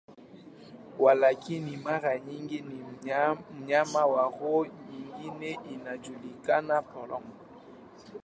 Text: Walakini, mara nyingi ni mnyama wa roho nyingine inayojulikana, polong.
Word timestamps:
Walakini, 0.99 1.77
mara 1.77 2.19
nyingi 2.19 2.61
ni 2.61 2.81
mnyama 3.57 4.05
wa 4.05 4.21
roho 4.23 4.65
nyingine 4.65 5.59
inayojulikana, 5.73 6.81
polong. 6.81 7.23